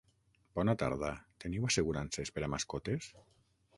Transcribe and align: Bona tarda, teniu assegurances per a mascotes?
Bona 0.59 0.73
tarda, 0.83 1.11
teniu 1.45 1.69
assegurances 1.69 2.33
per 2.39 2.45
a 2.49 2.51
mascotes? 2.55 3.11